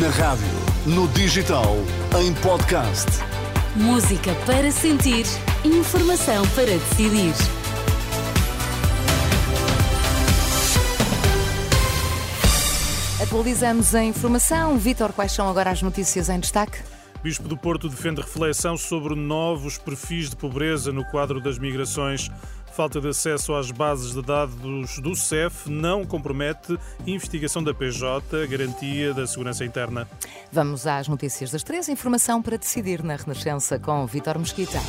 [0.00, 0.46] Na rádio,
[0.86, 1.76] no digital,
[2.18, 3.06] em podcast.
[3.76, 5.26] Música para sentir,
[5.62, 7.34] informação para decidir.
[13.22, 14.78] Atualizamos a informação.
[14.78, 16.78] Vítor, quais são agora as notícias em destaque?
[17.22, 22.28] Bispo do Porto defende reflexão sobre novos perfis de pobreza no quadro das migrações.
[22.74, 29.14] Falta de acesso às bases de dados do CEF não compromete investigação da PJ, garantia
[29.14, 30.08] da segurança interna.
[30.50, 31.88] Vamos às notícias das três.
[31.88, 34.80] Informação para decidir na Renascença com Vítor Mesquita.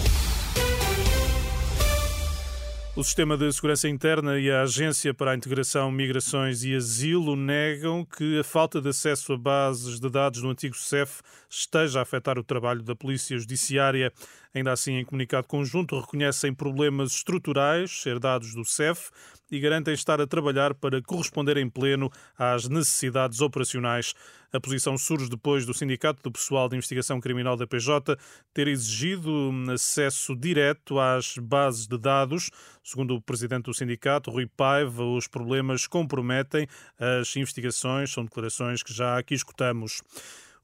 [2.95, 8.05] O Sistema de Segurança Interna e a Agência para a Integração, Migrações e Asilo negam
[8.05, 12.37] que a falta de acesso a bases de dados do antigo CEF esteja a afetar
[12.37, 14.13] o trabalho da Polícia Judiciária.
[14.55, 19.09] Ainda assim, em comunicado conjunto, reconhecem problemas estruturais herdados do CEF
[19.51, 24.13] e garantem estar a trabalhar para corresponder em pleno às necessidades operacionais.
[24.51, 28.15] A posição surge depois do Sindicato do Pessoal de Investigação Criminal da PJ
[28.53, 32.51] ter exigido acesso direto às bases de dados.
[32.83, 36.67] Segundo o presidente do sindicato, Rui Paiva, os problemas comprometem
[36.99, 38.11] as investigações.
[38.11, 40.03] São declarações que já aqui escutamos.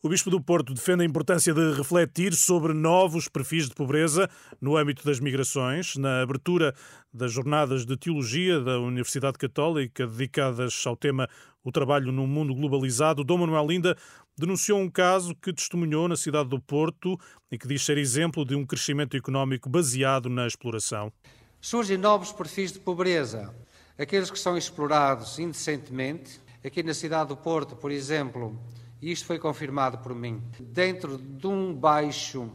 [0.02, 4.30] O Bispo do Porto defende a importância de refletir sobre novos perfis de pobreza
[4.62, 5.98] no âmbito das migrações.
[5.98, 6.74] Na abertura
[7.14, 11.28] das jornadas de teologia da Universidade Católica dedicadas ao tema
[11.62, 13.98] O trabalho num mundo globalizado, Dom Manuel Linda
[14.38, 17.20] denunciou um caso que testemunhou na cidade do Porto
[17.52, 21.12] e que diz ser exemplo de um crescimento económico baseado na exploração.
[21.60, 23.54] Surgem novos perfis de pobreza,
[23.98, 26.40] aqueles que são explorados indecentemente.
[26.64, 28.58] Aqui na cidade do Porto, por exemplo,
[29.02, 32.52] e isto foi confirmado por mim, dentro de um baixo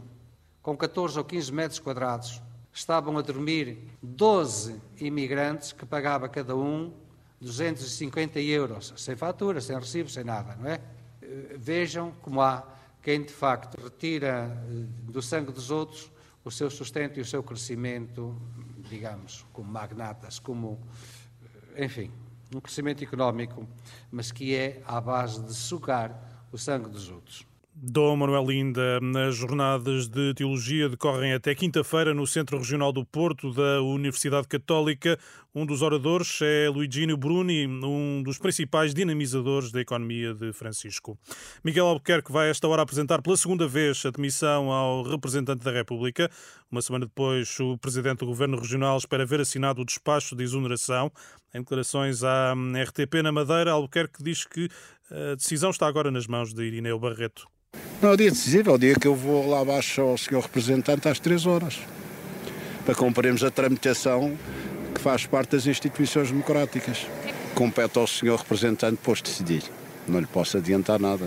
[0.61, 2.41] com 14 ou 15 metros quadrados,
[2.73, 6.93] estavam a dormir 12 imigrantes que pagava cada um
[7.39, 10.81] 250 euros, sem fatura, sem recibo, sem nada, não é?
[11.57, 12.63] Vejam como há
[13.01, 16.11] quem de facto retira eh, do sangue dos outros
[16.43, 18.35] o seu sustento e o seu crescimento,
[18.89, 20.79] digamos, como magnatas, como,
[21.75, 22.11] eh, enfim,
[22.55, 23.67] um crescimento económico,
[24.11, 27.45] mas que é à base de sugar o sangue dos outros.
[27.77, 33.51] Dom Manuel Linda, as jornadas de teologia decorrem até quinta-feira no Centro Regional do Porto
[33.51, 35.19] da Universidade Católica.
[35.53, 41.19] Um dos oradores é Luigino Bruni, um dos principais dinamizadores da economia de Francisco.
[41.65, 46.31] Miguel Albuquerque vai esta hora apresentar pela segunda vez a demissão ao representante da República.
[46.71, 51.11] Uma semana depois, o presidente do Governo Regional espera ver assinado o despacho de exoneração.
[51.55, 54.67] Em declarações à RTP na Madeira, Albuquerque diz que
[55.09, 57.47] a decisão está agora nas mãos de Irineu Barreto.
[58.01, 60.41] Não é o dia decisivo, é o dia que eu vou lá abaixo ao senhor
[60.41, 61.79] representante às três horas,
[62.85, 64.37] para cumprirmos a tramitação
[64.93, 67.07] que faz parte das instituições democráticas.
[67.53, 69.63] Compete ao senhor representante depois decidir.
[70.05, 71.25] Não lhe posso adiantar nada.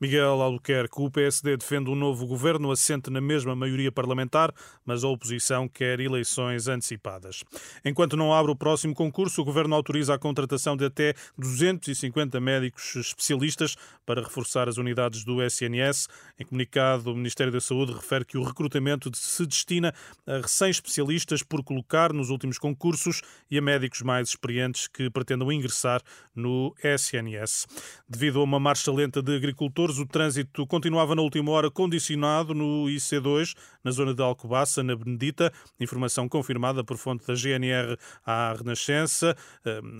[0.00, 4.54] Miguel Albuquerque, o PSD defende um novo governo assente na mesma maioria parlamentar,
[4.86, 7.42] mas a oposição quer eleições antecipadas.
[7.84, 12.94] Enquanto não abre o próximo concurso, o governo autoriza a contratação de até 250 médicos
[12.94, 13.76] especialistas
[14.06, 16.06] para reforçar as unidades do SNS.
[16.38, 19.92] Em comunicado, o Ministério da Saúde refere que o recrutamento se destina
[20.24, 23.20] a recém-especialistas por colocar nos últimos concursos
[23.50, 26.00] e a médicos mais experientes que pretendam ingressar
[26.36, 27.66] no SNS.
[28.08, 32.54] Devido a uma marcha lenta de agricultores, Açores, o trânsito continuava na última hora condicionado
[32.54, 35.52] no IC2, na zona de Alcobaça, na Benedita.
[35.80, 39.36] Informação confirmada por fonte da GNR à Renascença.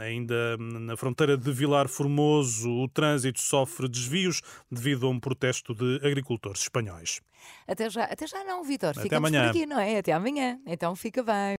[0.01, 5.97] Ainda na fronteira de Vilar Formoso, o trânsito sofre desvios devido a um protesto de
[6.07, 7.21] agricultores espanhóis.
[7.67, 8.93] Até já, até já não, Vitor.
[8.99, 9.45] Até amanhã.
[9.45, 9.99] por aqui, não é?
[9.99, 10.59] Até amanhã.
[10.67, 11.57] Então fica bem.